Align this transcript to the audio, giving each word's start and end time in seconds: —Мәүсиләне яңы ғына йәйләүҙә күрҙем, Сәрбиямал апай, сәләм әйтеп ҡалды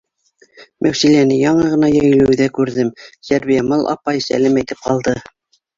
—Мәүсиләне 0.85 1.37
яңы 1.41 1.67
ғына 1.73 1.91
йәйләүҙә 1.97 2.49
күрҙем, 2.59 2.91
Сәрбиямал 3.31 3.87
апай, 3.97 4.27
сәләм 4.31 4.61
әйтеп 4.65 4.87
ҡалды 4.89 5.21